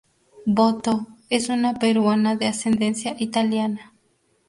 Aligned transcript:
Botto 0.47 1.05
es 1.29 1.49
una 1.49 1.75
peruana 1.75 2.35
de 2.35 2.47
ascendencia 2.47 3.15
italiana. 3.19 3.93